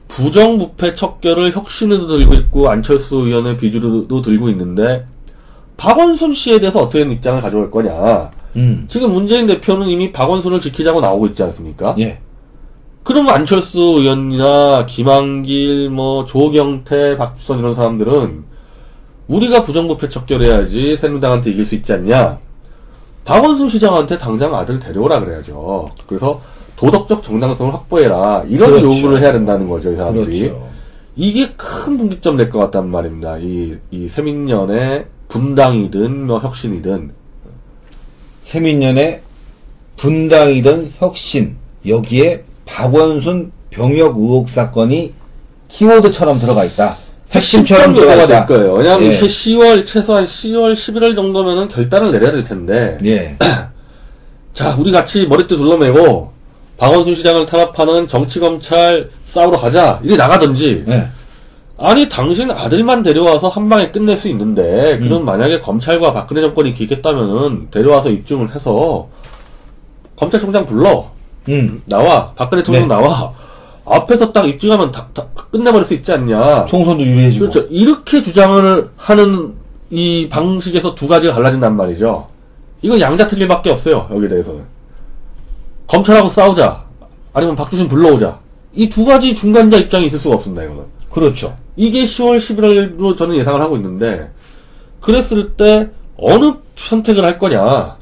부정부패 0.09 0.95
척결을 0.95 1.53
혁신에도 1.55 2.07
들고 2.07 2.35
있고 2.35 2.71
안철수 2.71 3.17
의원의 3.17 3.59
비주류도 3.59 4.23
들고 4.23 4.49
있는데 4.51 5.05
박원순 5.77 6.33
씨에 6.33 6.59
대해서 6.59 6.81
어떤 6.81 7.13
입장을 7.13 7.41
가져올 7.41 7.71
거냐. 7.71 8.31
음. 8.57 8.85
지금 8.89 9.13
문재인 9.13 9.47
대표는 9.47 9.87
이미 9.89 10.11
박원순을 10.11 10.61
지키자고 10.61 11.01
나오고 11.01 11.27
있지 11.29 11.43
않습니까? 11.45 11.95
예. 12.01 12.19
그럼 13.09 13.27
안철수 13.31 13.81
의원이나 13.81 14.85
김한길, 14.85 15.89
뭐 15.89 16.27
조경태, 16.27 17.17
박주선 17.17 17.59
이런 17.61 17.73
사람들은 17.73 18.45
우리가 19.29 19.65
부정부패 19.65 20.11
척결해야지 20.11 20.95
새누리당한테 20.95 21.53
이길 21.53 21.65
수 21.65 21.75
있지 21.77 21.91
않냐? 21.95 22.39
박원순 23.25 23.71
시장한테 23.71 24.19
당장 24.19 24.55
아들 24.55 24.79
데려오라 24.79 25.21
그래야죠. 25.21 25.89
그래서 26.07 26.43
도덕적 26.77 27.23
정당성을 27.23 27.73
확보해라. 27.73 28.45
이런 28.47 28.73
그렇죠. 28.73 28.95
요구를 28.99 29.23
해야 29.23 29.33
된다는 29.33 29.71
거죠, 29.71 29.91
이 29.91 29.97
사람들이. 29.97 30.41
그렇죠. 30.41 30.69
이게 31.17 31.51
큰 31.57 31.97
분기점 31.97 32.37
될 32.37 32.51
것 32.51 32.59
같단 32.59 32.91
말입니다. 32.91 33.39
이, 33.39 33.75
이 33.91 34.07
세민년의 34.07 35.07
분당이든 35.29 36.27
뭐 36.27 36.41
혁신이든. 36.41 37.13
세민년의 38.43 39.23
분당이든 39.97 40.93
혁신 40.99 41.57
여기에 41.87 42.45
박원순 42.69 43.51
병역 43.71 44.19
의혹 44.19 44.49
사건이 44.49 45.15
키워드처럼 45.69 46.39
들어가 46.39 46.65
있다. 46.65 46.97
핵심처럼 47.33 47.95
들어가 47.95 48.27
될. 48.27 48.47
거예요. 48.47 48.75
왜냐하면 48.75 49.11
예. 49.11 49.17
이게 49.17 49.27
10월, 49.27 49.85
최소한 49.85 50.25
10월, 50.25 50.73
11월 50.73 51.15
정도면은 51.15 51.69
결단을 51.69 52.11
내려야 52.11 52.33
될 52.33 52.45
텐데. 52.45 52.97
예. 53.05 53.37
자, 54.55 54.75
우리 54.79 54.91
같이 54.91 55.27
머리띠 55.27 55.57
둘러매고, 55.57 56.33
박원순 56.79 57.15
시장을 57.17 57.47
탄압하는 57.47 58.07
정치 58.07 58.41
검찰 58.41 59.11
싸우러 59.25 59.59
가자. 59.59 60.01
이게 60.03 60.17
나가든지. 60.17 60.85
예. 60.89 61.09
아니, 61.77 62.09
당신 62.09 62.51
아들만 62.51 63.03
데려와서 63.03 63.49
한 63.49 63.69
방에 63.69 63.91
끝낼 63.91 64.17
수 64.17 64.29
있는데, 64.29 64.95
음. 64.95 65.01
그럼 65.01 65.25
만약에 65.25 65.59
검찰과 65.59 66.13
박근혜 66.13 66.41
정권이 66.41 66.75
기겠다면은, 66.75 67.69
데려와서 67.71 68.09
입증을 68.09 68.55
해서, 68.55 69.09
검찰총장 70.17 70.65
불러. 70.65 71.18
음. 71.49 71.83
나와. 71.87 72.33
박근혜 72.35 72.63
총장 72.63 72.89
네. 72.89 72.95
나와. 72.95 73.33
앞에서 73.87 74.33
딱 74.33 74.47
입증하면 74.47 74.93
다, 74.93 75.09
다 75.15 75.27
끝내버릴 75.51 75.85
수 75.85 75.95
있지 75.95 76.13
않냐. 76.13 76.67
총선도 76.67 77.03
유리해지고. 77.05 77.49
그렇죠. 77.51 77.67
이렇게 77.71 78.21
주장을 78.23 78.91
하는 78.97 79.55
이 79.91 80.29
방식에서 80.29 80.95
두 80.95 81.09
가지가 81.09 81.33
갈라진단 81.35 81.75
말이죠. 81.77 82.27
이건 82.83 83.01
양자특일밖에 83.01 83.71
없어요. 83.71 84.07
여기에 84.11 84.29
대해서는. 84.29 84.63
검찰하고 85.87 86.29
싸우자. 86.29 86.85
아니면 87.33 87.57
박주신 87.57 87.89
불러오자. 87.89 88.39
이 88.75 88.89
두 88.89 89.05
가지 89.05 89.35
중간자 89.35 89.79
입장이 89.79 90.07
있을 90.07 90.19
수가 90.19 90.35
없습니다. 90.35 90.63
이거는. 90.65 90.85
그렇죠. 91.11 91.57
이게 91.77 92.05
10월 92.05 92.37
11월로 92.37 93.17
저는 93.17 93.37
예상을 93.37 93.61
하고 93.61 93.77
있는데 93.77 94.31
그랬을 95.01 95.53
때 95.55 95.89
어느 96.19 96.53
선택을 96.77 97.25
할 97.25 97.39
거냐. 97.39 97.97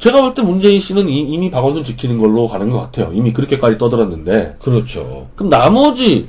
제가 0.00 0.22
볼 0.22 0.34
때 0.34 0.42
문재인 0.42 0.80
씨는 0.80 1.08
이- 1.08 1.20
이미 1.32 1.50
박원순 1.50 1.84
지키는 1.84 2.18
걸로 2.18 2.46
가는 2.46 2.70
것 2.70 2.80
같아요. 2.80 3.12
이미 3.14 3.32
그렇게까지 3.32 3.76
떠들었는데 3.78 4.56
그렇죠. 4.60 5.28
그럼 5.36 5.50
나머지 5.50 6.26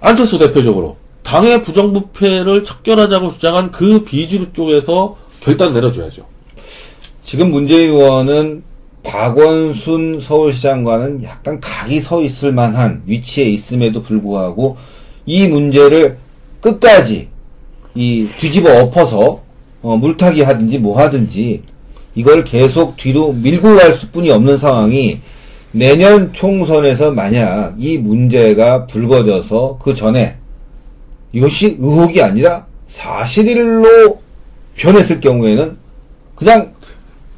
안철수 0.00 0.38
대표적으로 0.38 0.96
당의 1.22 1.60
부정부패를 1.62 2.64
척결하자고 2.64 3.30
주장한 3.32 3.72
그 3.72 4.04
비주류 4.04 4.52
쪽에서 4.52 5.16
결단 5.40 5.74
내려줘야죠. 5.74 6.24
지금 7.22 7.50
문재인 7.50 7.90
의원은 7.90 8.62
박원순 9.02 10.20
서울시장과는 10.20 11.24
약간 11.24 11.58
각이 11.60 12.00
서 12.00 12.22
있을 12.22 12.52
만한 12.52 13.02
위치에 13.06 13.44
있음에도 13.46 14.02
불구하고 14.02 14.76
이 15.26 15.48
문제를 15.48 16.18
끝까지 16.60 17.28
이 17.94 18.26
뒤집어 18.38 18.82
엎어서 18.82 19.40
어, 19.82 19.96
물타기 19.96 20.42
하든지 20.42 20.78
뭐 20.78 20.98
하든지 20.98 21.62
이걸 22.20 22.44
계속 22.44 22.98
뒤로 22.98 23.32
밀고 23.32 23.76
갈 23.76 23.94
수뿐이 23.94 24.30
없는 24.30 24.58
상황이 24.58 25.20
내년 25.72 26.34
총선에서 26.34 27.12
만약 27.12 27.74
이 27.78 27.96
문제가 27.96 28.84
불거져서 28.84 29.78
그 29.82 29.94
전에 29.94 30.36
이것이 31.32 31.78
의혹이 31.80 32.20
아니라 32.20 32.66
사실일로 32.88 34.20
변했을 34.76 35.20
경우에는 35.20 35.78
그냥 36.34 36.74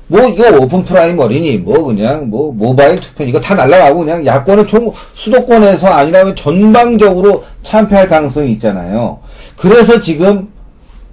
뭐 0.09 0.21
이거 0.29 0.59
오픈 0.59 0.83
프라이머리니 0.85 1.59
뭐 1.59 1.85
그냥 1.85 2.29
뭐 2.29 2.53
모바일 2.53 2.99
투표 2.99 3.23
이거 3.23 3.41
다 3.41 3.55
날라가고 3.55 4.01
그냥 4.01 4.27
야권은 4.27 4.67
총 4.67 4.93
수도권에서 5.15 5.87
아니라면 5.87 6.35
전방적으로 6.35 7.45
참패할 7.63 8.09
가능성이 8.09 8.51
있잖아요. 8.53 9.21
그래서 9.57 10.01
지금 10.01 10.49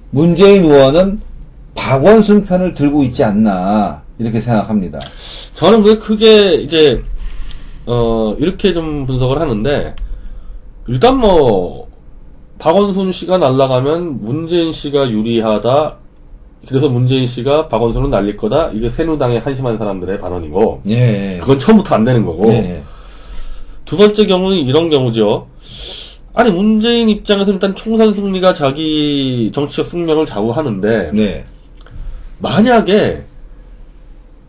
문재인 0.09 0.65
의원은 0.65 1.28
박원순 1.79 2.43
편을 2.43 2.73
들고 2.73 3.03
있지 3.03 3.23
않나 3.23 4.03
이렇게 4.19 4.41
생각합니다. 4.41 4.99
저는 5.55 5.81
그게 5.81 5.97
크게 5.97 6.55
이제 6.55 7.01
어 7.85 8.35
이렇게 8.37 8.73
좀 8.73 9.05
분석을 9.05 9.39
하는데 9.39 9.95
일단 10.87 11.17
뭐 11.17 11.87
박원순 12.59 13.13
씨가 13.13 13.37
날라가면 13.37 14.21
문재인 14.21 14.73
씨가 14.73 15.09
유리하다. 15.09 15.95
그래서 16.67 16.89
문재인 16.89 17.25
씨가 17.25 17.69
박원순을 17.69 18.09
날릴 18.09 18.35
거다. 18.35 18.71
이게 18.73 18.89
새누당에 18.89 19.37
한심한 19.37 19.77
사람들의 19.77 20.17
발언이고 20.19 20.81
예. 20.89 21.37
그건 21.39 21.57
처음부터 21.57 21.95
안 21.95 22.03
되는 22.03 22.25
거고 22.25 22.51
예. 22.51 22.83
두 23.85 23.95
번째 23.95 24.25
경우는 24.25 24.57
이런 24.57 24.89
경우죠. 24.89 25.47
아니 26.33 26.51
문재인 26.51 27.07
입장에서 27.07 27.53
일단 27.53 27.73
총선 27.73 28.13
승리가 28.13 28.53
자기 28.53 29.49
정치적 29.53 29.85
숙명을 29.85 30.25
좌우하는데 30.25 31.11
네. 31.13 31.45
만약에 32.39 33.23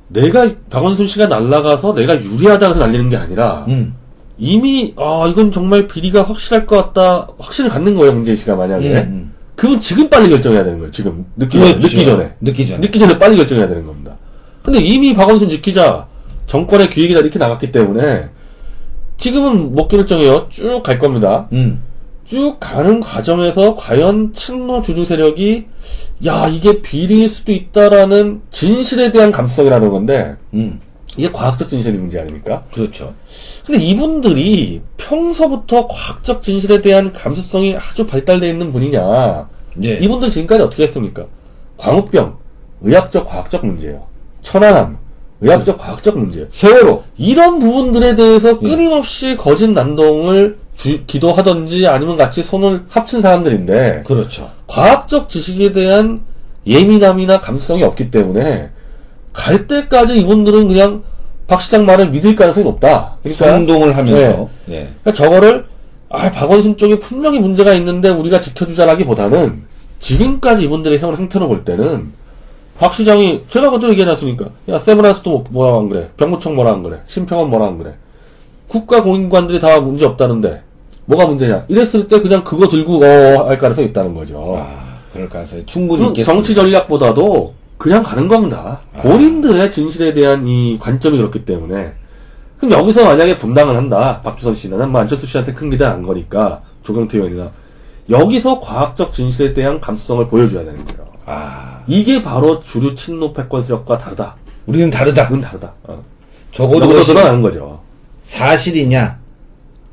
내가 0.08 0.48
박원순 0.70 1.06
씨가 1.06 1.26
날라가서 1.26 1.94
내가 1.94 2.20
유리하다 2.20 2.68
해서 2.68 2.80
날리는 2.80 3.10
게 3.10 3.16
아니라 3.16 3.64
음. 3.68 3.94
이미 4.38 4.92
아 4.96 5.28
이건 5.30 5.52
정말 5.52 5.86
비리가 5.86 6.22
확실할 6.22 6.66
것 6.66 6.76
같다 6.76 7.28
확신을 7.38 7.70
갖는 7.70 7.94
거예요 7.94 8.12
문재인 8.12 8.36
씨가 8.36 8.56
만약에 8.56 8.92
음. 8.94 9.32
그러면 9.54 9.78
지금 9.80 10.08
빨리 10.08 10.28
결정해야 10.30 10.64
되는 10.64 10.78
거예요 10.78 10.90
지금 10.90 11.24
늦기 11.36 11.58
전에 11.58 11.72
그렇죠. 11.74 11.86
늦기 11.88 12.04
전에 12.04 12.32
늦기 12.40 12.66
전에. 12.66 12.80
늦기 12.80 12.98
전에 12.98 13.18
빨리 13.18 13.36
결정해야 13.36 13.68
되는 13.68 13.86
겁니다. 13.86 14.16
근데 14.62 14.80
이미 14.80 15.14
박원순 15.14 15.48
지키자 15.50 16.06
정권의 16.46 16.90
기획이다 16.90 17.20
이렇게 17.20 17.38
나갔기 17.38 17.70
때문에 17.70 18.28
지금은 19.16 19.74
못 19.74 19.88
결정해요 19.88 20.46
쭉 20.48 20.82
갈 20.82 20.98
겁니다. 20.98 21.46
음. 21.52 21.82
쭉 22.24 22.56
가는 22.58 23.00
과정에서 23.00 23.74
과연 23.74 24.32
친노 24.32 24.80
주류 24.82 25.04
세력이 25.04 25.66
야 26.26 26.48
이게 26.48 26.82
비리일 26.82 27.28
수도 27.28 27.52
있다라는 27.52 28.42
진실에 28.50 29.10
대한 29.10 29.30
감수성이라는 29.32 29.88
건데 29.90 30.36
음. 30.54 30.80
이게 31.16 31.30
과학적 31.32 31.68
진실의 31.68 31.98
문제 31.98 32.20
아닙니까? 32.20 32.62
그렇죠. 32.72 33.14
근데 33.66 33.82
이분들이 33.82 34.80
평소부터 34.96 35.86
과학적 35.88 36.42
진실에 36.42 36.80
대한 36.80 37.12
감수성이 37.12 37.76
아주 37.76 38.06
발달되어 38.06 38.48
있는 38.48 38.70
분이냐 38.72 39.48
예. 39.82 39.94
이분들 39.98 40.30
지금까지 40.30 40.62
어떻게 40.62 40.84
했습니까? 40.84 41.24
광우병 41.78 42.36
의학적 42.82 43.26
과학적 43.26 43.64
문제예요. 43.66 44.06
천안함 44.42 44.98
의학적 45.40 45.78
과학적 45.78 46.18
문제 46.18 46.46
세월호. 46.50 47.02
이런 47.16 47.58
부분들에 47.60 48.14
대해서 48.14 48.50
예. 48.62 48.68
끊임없이 48.68 49.36
거짓 49.36 49.68
난동을 49.70 50.58
주- 50.80 51.04
기도하던지 51.06 51.86
아니면 51.86 52.16
같이 52.16 52.42
손을 52.42 52.84
합친 52.88 53.20
사람들인데 53.20 54.04
그렇죠. 54.06 54.50
과학적 54.66 55.28
지식에 55.28 55.72
대한 55.72 56.22
예민함이나 56.66 57.38
감수성이 57.40 57.82
없기 57.82 58.10
때문에 58.10 58.70
갈 59.34 59.66
때까지 59.66 60.16
이분들은 60.18 60.68
그냥 60.68 61.02
박 61.46 61.60
시장 61.60 61.84
말을 61.84 62.08
믿을 62.08 62.34
가능성이 62.34 62.64
높다. 62.64 63.16
그러니까, 63.22 63.44
선동을 63.46 63.94
하면서. 63.94 64.48
예. 64.70 64.88
그러니까 65.02 65.12
저거를 65.12 65.66
아 66.08 66.30
박원순 66.30 66.78
쪽에 66.78 66.98
분명히 66.98 67.38
문제가 67.40 67.74
있는데 67.74 68.08
우리가 68.08 68.40
지켜주자라기보다는 68.40 69.62
지금까지 69.98 70.64
이분들의 70.64 70.98
해온 70.98 71.14
행태로 71.14 71.46
볼 71.46 71.62
때는 71.62 72.12
박 72.78 72.94
시장이 72.94 73.42
제가 73.50 73.68
그때 73.68 73.86
얘기하지 73.90 74.10
않습니까? 74.12 74.46
야 74.70 74.78
세브란스도 74.78 75.30
뭐- 75.30 75.44
뭐라 75.50 75.76
안 75.78 75.90
그래? 75.90 76.08
병무청 76.16 76.54
뭐라 76.56 76.72
안 76.72 76.82
그래? 76.82 77.00
심평원 77.06 77.50
뭐라 77.50 77.66
안 77.66 77.76
그래? 77.76 77.92
국가 78.66 79.02
공인관들이 79.02 79.60
다 79.60 79.78
문제 79.80 80.06
없다는데 80.06 80.62
뭐가 81.10 81.26
문제냐? 81.26 81.64
이랬을 81.68 82.06
때 82.06 82.20
그냥 82.20 82.44
그거 82.44 82.68
들고 82.68 83.02
어 83.04 83.48
할 83.48 83.58
가능성이 83.58 83.88
있다는 83.88 84.14
거죠. 84.14 84.58
아, 84.64 84.98
그럴 85.12 85.28
가능성이 85.28 85.66
충분히 85.66 85.98
그 86.02 86.06
있겠습니다. 86.08 86.32
정치 86.32 86.54
전략보다도 86.54 87.54
그냥 87.76 88.02
가는 88.02 88.28
겁니다. 88.28 88.80
본인들의 88.98 89.70
진실에 89.70 90.12
대한 90.12 90.46
이 90.46 90.78
관점이 90.78 91.16
그렇기 91.16 91.44
때문에. 91.44 91.94
그럼 92.58 92.72
여기서 92.78 93.04
만약에 93.04 93.36
분당을 93.38 93.74
한다. 93.76 94.20
박주선 94.22 94.54
씨는 94.54 94.90
뭐 94.90 95.00
안철수 95.00 95.26
씨한테 95.26 95.52
큰 95.54 95.70
기대 95.70 95.84
안 95.84 96.02
거니까 96.02 96.60
조경태 96.82 97.16
의원이나 97.18 97.50
여기서 98.08 98.60
과학적 98.60 99.12
진실에 99.12 99.52
대한 99.52 99.80
감수성을 99.80 100.26
보여줘야 100.28 100.64
되는 100.64 100.84
거예요. 100.86 101.06
아, 101.26 101.78
이게 101.86 102.22
바로 102.22 102.60
주류 102.60 102.94
친노 102.94 103.32
패권 103.32 103.62
세력과 103.62 103.98
다르다. 103.98 104.36
우리는 104.66 104.90
다르다. 104.90 105.24
그건 105.26 105.40
다르다. 105.40 105.72
어. 105.84 106.02
적어도 106.52 106.76
여기서 106.84 106.90
그것이 106.90 107.14
드러나는 107.14 107.40
거죠. 107.42 107.80
사실이냐, 108.22 109.18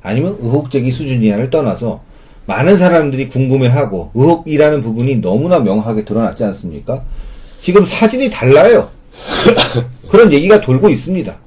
아니면 0.08 0.38
의혹적인 0.40 0.90
수준이냐를 0.92 1.50
떠나서 1.50 2.02
많은 2.46 2.78
사람들이 2.78 3.28
궁금해하고 3.28 4.12
의혹이라는 4.14 4.82
부분이 4.82 5.18
너무나 5.18 5.60
명확하게 5.60 6.06
드러났지 6.06 6.46
않습니까? 6.46 7.04
지금 7.60 7.86
사진이 7.86 8.30
달라요. 8.30 8.90
그런 10.08 10.32
얘기가 10.32 10.62
돌고 10.62 10.88
있습니다. 10.90 11.38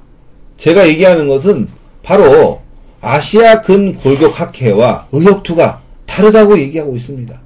제가 0.57 0.87
얘기하는 0.87 1.27
것은 1.27 1.69
바로 2.03 2.61
아 3.01 3.15
아시아 3.15 3.61
근 3.61 3.95
골격학회와 3.95 5.07
의협투가 5.11 5.81
다르다고 6.05 6.59
얘기하고 6.59 6.95
있습니다. 6.95 7.41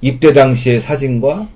입대 0.00 0.32
당시의 0.32 0.80
사진과 0.80 1.48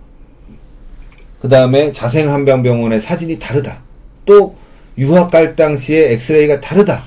그 1.40 1.49
다음에 1.49 1.93
자생한병병원의 1.93 3.00
사진이 3.00 3.38
다르다. 3.38 3.83
또 4.26 4.57
유학 4.99 5.31
갈 5.31 5.55
당시의 5.55 6.14
엑스레이가 6.14 6.61
다르다. 6.61 7.05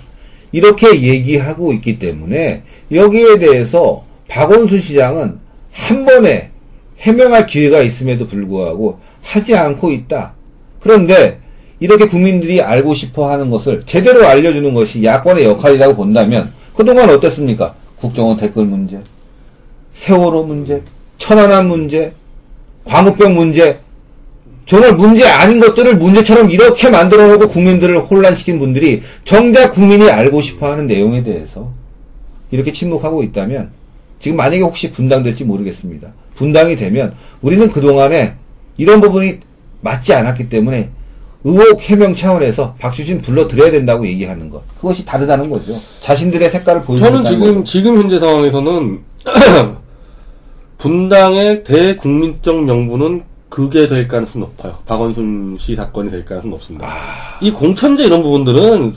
이렇게 0.54 1.02
얘기하고 1.02 1.74
있기 1.74 2.00
때문에 2.00 2.62
여기에 2.92 3.40
대해서 3.40 4.06
박원순 4.30 4.80
시장은 4.80 5.40
한 5.74 6.06
번에 6.06 6.52
해명할 7.00 7.48
기회가 7.48 7.82
있음에도 7.82 8.28
불구하고 8.28 9.00
하지 9.22 9.58
않고 9.58 9.92
있다. 9.92 10.36
그런데 10.80 11.40
이렇게 11.80 12.08
국민들이 12.08 12.62
알고 12.62 12.94
싶어 12.94 13.30
하는 13.30 13.50
것을 13.50 13.84
제대로 13.86 14.26
알려주는 14.26 14.74
것이 14.74 15.04
야권의 15.04 15.44
역할이라고 15.44 15.96
본다면 15.96 16.54
그동안 16.74 17.10
어땠습니까? 17.10 17.76
국정원 17.98 18.38
댓글 18.38 18.66
문제, 18.66 19.00
세월호 19.94 20.46
문제, 20.46 20.84
천안함 21.18 21.68
문제, 21.68 22.14
광우병 22.86 23.34
문제, 23.34 23.80
정말 24.65 24.96
문제 24.96 25.25
아닌 25.25 25.60
것들을 25.60 25.98
문제처럼 25.98 26.50
이렇게 26.50 26.89
만들어 26.89 27.27
놓고 27.27 27.50
국민들을 27.50 28.00
혼란시킨 28.00 28.60
분들이 28.60 29.01
정작 29.25 29.74
국민이 29.74 30.10
알고 30.10 30.41
싶어 30.41 30.72
하는 30.72 30.88
내용에 30.88 31.24
대해서 31.24 31.72
이렇게 32.51 32.72
침묵하고 32.72 33.24
있다면 33.24 33.72
지금 34.20 34.38
만약에 34.38 34.62
혹시 34.62 34.91
분당될지 34.91 35.43
모르겠습니다. 35.43 36.13
분당이 36.36 36.77
되면 36.77 37.13
우리는 37.41 37.70
그동안에 37.70 38.36
이런 38.77 39.01
부분이 39.01 39.39
맞지 39.82 40.13
않았기 40.13 40.48
때문에 40.50 40.89
의혹 41.43 41.82
해명 41.82 42.15
차원에서 42.15 42.75
박주진 42.79 43.22
불러드려야 43.22 43.70
된다고 43.72 44.08
얘기하는 44.08 44.50
것. 44.50 44.63
그것이 44.77 45.03
다르다는 45.05 45.50
거죠. 45.50 45.77
자신들의 46.00 46.50
색깔을 46.50 46.84
보여준다는 46.84 47.24
저는 47.24 47.29
지금 47.29 47.53
거죠. 47.55 47.63
지금 47.65 47.98
현재 47.98 48.17
상황에서는 48.20 49.00
분당의 50.77 51.63
대국민적 51.65 52.63
명분은 52.63 53.24
그게 53.54 53.86
될 53.86 54.08
가능성이 54.08 54.46
높아요. 54.46 54.80
박원순 54.88 55.58
씨 55.60 55.76
사건이 55.76 56.10
될 56.10 56.26
가능성이 56.26 56.50
높습니다. 56.54 56.88
아. 56.88 57.38
이 57.40 57.52
공천제 57.52 58.04
이런 58.04 58.24
부분들은 58.24 58.92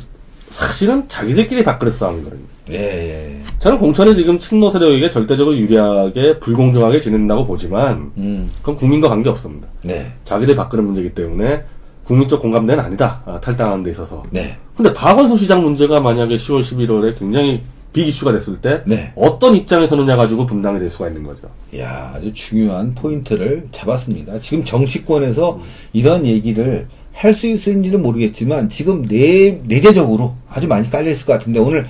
사실은 0.49 1.07
자기들끼리 1.09 1.63
밥그릇 1.63 1.93
싸움이거든요. 1.93 2.41
예, 2.71 2.75
예. 2.75 3.43
저는 3.59 3.77
공천이 3.77 4.17
지금 4.17 4.39
친노 4.39 4.71
세력에게 4.71 5.11
절대적으로 5.11 5.55
유리하게 5.59 6.39
불공정하게 6.39 7.01
지낸다고 7.01 7.45
보지만 7.47 8.11
음, 8.17 8.51
그건 8.61 8.77
국민과 8.77 9.11
관계 9.11 9.29
없습니다. 9.29 9.69
네, 9.83 10.11
자기들 10.25 10.55
밥그릇 10.55 10.83
문제이기 10.83 11.13
때문에 11.13 11.63
국민 12.05 12.27
적 12.27 12.41
공감대는 12.41 12.83
아니다. 12.83 13.21
아, 13.27 13.39
탈당하는 13.39 13.83
데 13.83 13.91
있어서. 13.91 14.23
네, 14.31 14.57
근데 14.75 14.91
박원순 14.95 15.37
시장 15.37 15.63
문제가 15.63 16.01
만약에 16.01 16.35
10월 16.35 16.63
11월에 16.63 17.19
굉장히 17.19 17.61
빅 17.97 18.07
이슈가 18.07 18.33
됐을 18.33 18.61
때 18.61 18.83
네. 18.85 19.11
어떤 19.17 19.57
입장에 19.57 19.87
서느냐 19.87 20.17
가지고 20.17 20.45
분당이 20.45 20.79
될 20.79 20.91
수가 20.91 21.09
있는 21.09 21.23
거죠. 21.23 21.49
야, 21.79 22.12
아주 22.15 22.31
중요한 22.35 22.95
포인트를 22.95 23.69
잡았습니다. 23.73 24.38
지금 24.41 24.62
정치권에서 24.65 25.61
이런 25.95 26.26
얘기를 26.26 26.88
할 27.15 27.33
수 27.33 27.47
있을지는 27.47 28.03
모르겠지만 28.03 28.69
지금 28.69 29.03
내, 29.07 29.62
내재적으로 29.65 30.35
아주 30.50 30.69
많이 30.69 30.91
깔려있을 30.91 31.25
것 31.25 31.33
같은데 31.33 31.59
오늘 31.59 31.87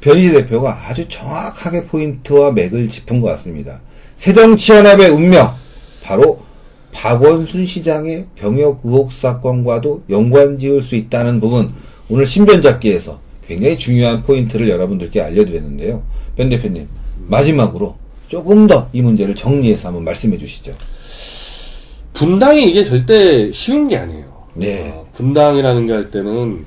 변희재 0.00 0.32
대표가 0.32 0.88
아주 0.88 1.06
정확하게 1.06 1.84
포인트와 1.84 2.52
맥을 2.52 2.88
짚은 2.88 3.20
것 3.20 3.28
같습니다. 3.32 3.82
새정치연합의 4.16 5.10
운명, 5.10 5.54
바로 6.02 6.40
박원순 6.92 7.66
시장의 7.66 8.28
병역 8.34 8.80
의혹 8.82 9.12
사건과도 9.12 10.04
연관 10.08 10.58
지을 10.58 10.80
수 10.80 10.96
있다는 10.96 11.38
부분, 11.38 11.74
오늘 12.08 12.26
신변잡기에서 12.26 13.20
굉장히 13.50 13.76
중요한 13.76 14.22
포인트를 14.22 14.68
여러분들께 14.68 15.20
알려드렸는데요. 15.20 16.04
변 16.36 16.48
대표님, 16.48 16.86
마지막으로 17.26 17.96
조금 18.28 18.68
더 18.68 18.86
이 18.92 19.02
문제를 19.02 19.34
정리해서 19.34 19.88
한번 19.88 20.04
말씀해 20.04 20.38
주시죠. 20.38 20.72
분당이 22.12 22.70
이게 22.70 22.84
절대 22.84 23.50
쉬운 23.50 23.88
게 23.88 23.96
아니에요. 23.96 24.24
네. 24.54 24.92
어, 24.94 25.04
분당이라는 25.14 25.86
게 25.86 25.92
할 25.92 26.10
때는 26.12 26.64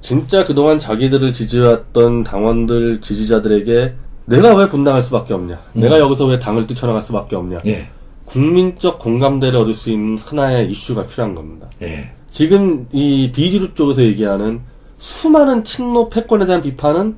진짜 0.00 0.44
그동안 0.44 0.78
자기들을 0.78 1.32
지지해왔던 1.32 2.22
당원들, 2.22 3.00
지지자들에게 3.00 3.92
내가 4.26 4.54
왜 4.54 4.68
분당할 4.68 5.02
수밖에 5.02 5.34
없냐? 5.34 5.60
내가 5.72 5.98
여기서 5.98 6.26
왜 6.26 6.38
당을 6.38 6.68
뛰쳐나갈 6.68 7.02
수밖에 7.02 7.34
없냐? 7.34 7.62
예, 7.66 7.88
국민적 8.26 9.00
공감대를 9.00 9.58
얻을 9.58 9.74
수 9.74 9.90
있는 9.90 10.18
하나의 10.18 10.70
이슈가 10.70 11.06
필요한 11.06 11.34
겁니다. 11.34 11.68
예, 11.82 12.10
지금 12.30 12.86
이 12.92 13.32
비지루 13.34 13.74
쪽에서 13.74 14.02
얘기하는 14.04 14.60
수많은 15.00 15.64
친노 15.64 16.10
패권에 16.10 16.44
대한 16.44 16.60
비판은 16.60 17.16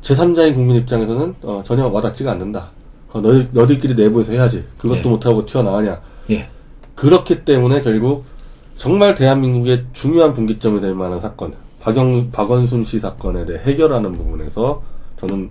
제3자인 0.00 0.54
국민 0.54 0.76
입장에서는 0.76 1.34
어, 1.42 1.62
전혀 1.66 1.86
와닿지가 1.86 2.32
않는다. 2.32 2.70
어, 3.12 3.20
너희, 3.20 3.46
너희들끼리 3.52 3.94
내부에서 3.94 4.32
해야지. 4.32 4.64
그것도 4.78 5.02
네. 5.02 5.08
못하고 5.08 5.44
튀어나가냐. 5.44 6.00
예, 6.30 6.48
그렇기 6.94 7.44
때문에 7.44 7.80
결국 7.82 8.24
정말 8.76 9.14
대한민국의 9.14 9.84
중요한 9.92 10.32
분기점이 10.32 10.80
될 10.80 10.94
만한 10.94 11.20
사건, 11.20 11.52
박영, 11.80 12.30
박원순 12.30 12.84
씨 12.84 12.98
사건에 12.98 13.44
대해 13.44 13.58
해결하는 13.64 14.12
부분에서 14.14 14.82
저는 15.18 15.50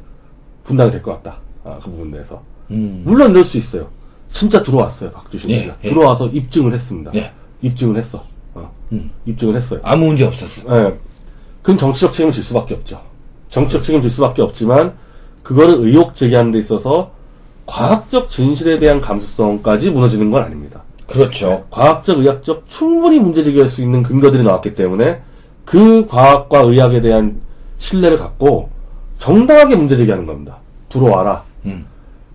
분당이 0.64 0.90
될 0.90 1.04
것 1.04 1.22
같다. 1.22 1.38
아, 1.64 1.78
그 1.84 1.92
부분에 1.92 2.10
대해서. 2.12 2.42
음, 2.72 3.04
물론 3.06 3.30
이럴 3.32 3.44
수 3.44 3.60
있어요. 3.60 3.90
진짜 4.32 4.60
들어왔어요, 4.64 5.12
박주신 5.12 5.52
예, 5.52 5.56
씨가. 5.56 5.76
예. 5.84 5.90
들어와서 5.90 6.26
입증을 6.30 6.74
했습니다. 6.74 7.12
예. 7.14 7.32
입증을 7.62 7.96
했어. 7.98 8.24
어, 8.56 8.72
음. 8.92 9.12
입증을 9.28 9.56
했어요. 9.56 9.80
아무 9.84 10.08
문제 10.08 10.26
없었어. 10.26 10.86
예. 10.88 10.98
그럼 11.70 11.78
정치적 11.78 12.14
책임을 12.14 12.32
질 12.34 12.44
수밖에 12.44 12.74
없죠. 12.74 13.00
정치적 13.50 13.84
책임을 13.84 14.02
질 14.02 14.10
수밖에 14.10 14.42
없지만, 14.42 14.94
그거를 15.44 15.76
의혹 15.76 16.16
제기하는 16.16 16.50
데 16.50 16.58
있어서 16.58 17.12
과학적 17.68 18.28
진실에 18.28 18.80
대한 18.80 19.00
감수성까지 19.00 19.92
무너지는 19.92 20.32
건 20.32 20.42
아닙니다. 20.42 20.82
그렇죠. 21.06 21.66
과학적, 21.70 22.18
의학적 22.18 22.64
충분히 22.68 23.20
문제 23.20 23.44
제기할 23.44 23.68
수 23.68 23.84
있는 23.84 24.02
근거들이 24.02 24.42
나왔기 24.42 24.74
때문에 24.74 25.22
그 25.64 26.08
과학과 26.08 26.62
의학에 26.62 27.02
대한 27.02 27.40
신뢰를 27.78 28.18
갖고 28.18 28.72
정당하게 29.20 29.76
문제 29.76 29.96
제기하는 29.96 30.26
겁니다. 30.26 30.58
들어와라. 30.90 31.44
음, 31.66 31.86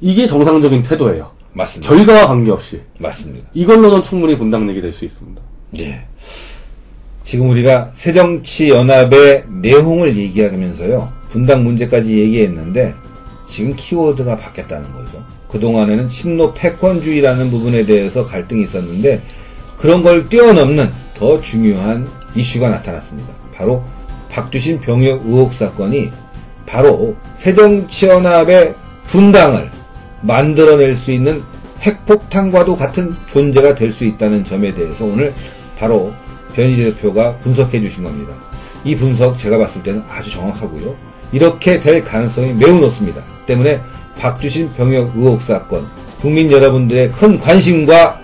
이게 0.00 0.28
정상적인 0.28 0.84
태도예요. 0.84 1.32
맞습니다. 1.54 1.92
결과와 1.92 2.28
관계없이. 2.28 2.82
맞습니다. 3.00 3.48
이걸로는 3.52 4.04
충분히 4.04 4.36
분당내기 4.38 4.80
될 4.80 4.92
수 4.92 5.04
있습니다. 5.04 5.42
예. 5.80 6.06
지금 7.24 7.48
우리가 7.48 7.90
새정치연합의 7.94 9.44
내용을 9.48 10.16
얘기하면서요, 10.16 11.10
분당 11.30 11.64
문제까지 11.64 12.16
얘기했는데, 12.20 12.94
지금 13.46 13.74
키워드가 13.74 14.37
바뀌었다는 14.38 14.92
거죠. 14.92 15.24
그동안에는 15.48 16.08
친노 16.08 16.52
패권주의라는 16.52 17.50
부분에 17.50 17.87
대해서 17.87 18.24
갈등이 18.24 18.64
있었는데, 18.64 19.22
그런 19.78 20.02
걸 20.02 20.28
뛰어넘는 20.28 20.90
더 21.14 21.40
중요한 21.40 22.06
이슈가 22.34 22.68
나타났습니다. 22.68 23.32
바로 23.54 23.82
박주신 24.30 24.80
병역 24.80 25.24
의혹 25.26 25.54
사건이 25.54 26.10
바로 26.66 27.16
새정치연합의 27.37 28.74
분당을 29.06 29.70
만들어낼 30.22 30.96
수 30.96 31.10
있는 31.10 31.42
핵폭탄과도 31.80 32.76
같은 32.76 33.14
존재가 33.26 33.74
될 33.74 33.92
수 33.92 34.04
있다는 34.04 34.44
점에 34.44 34.74
대해서 34.74 35.04
오늘 35.04 35.32
바로 35.78 36.12
변희재 36.54 36.84
대표가 36.94 37.36
분석해 37.38 37.80
주신 37.80 38.04
겁니다. 38.04 38.32
이 38.84 38.96
분석 38.96 39.38
제가 39.38 39.58
봤을 39.58 39.82
때는 39.82 40.02
아주 40.08 40.30
정확하고요. 40.30 40.94
이렇게 41.32 41.80
될 41.80 42.04
가능성이 42.04 42.52
매우 42.52 42.80
높습니다. 42.80 43.22
때문에 43.46 43.80
박주신 44.18 44.72
병역 44.74 45.12
의혹 45.16 45.42
사건 45.42 45.86
국민 46.20 46.50
여러분들의 46.50 47.12
큰 47.12 47.38
관심과 47.38 48.20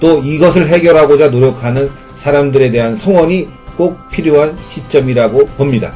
또 0.00 0.22
이것을 0.22 0.68
해결하고자 0.68 1.28
노력하는 1.30 1.90
사람들에 2.16 2.70
대한 2.70 2.96
성원이 2.96 3.48
꼭 3.76 4.10
필요한 4.10 4.58
시점이라고 4.68 5.46
봅니다. 5.56 5.92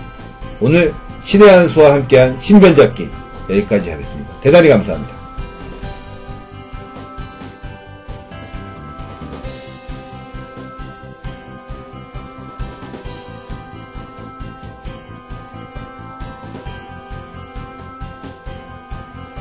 오늘 0.60 0.94
신의 1.22 1.48
한수와 1.48 1.92
함께한 1.94 2.38
신변잡기 2.38 3.08
여기까지 3.50 3.90
하겠습니다. 3.90 4.30
대단히 4.40 4.68
감사합니다. 4.68 5.13